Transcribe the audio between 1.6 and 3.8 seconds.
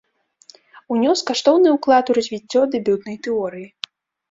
ўклад у развіццё дэбютнай тэорыі.